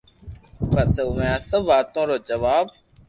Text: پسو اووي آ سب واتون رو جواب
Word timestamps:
پسو 0.71 1.01
اووي 1.07 1.25
آ 1.35 1.37
سب 1.49 1.63
واتون 1.67 2.05
رو 2.09 2.17
جواب 2.27 2.65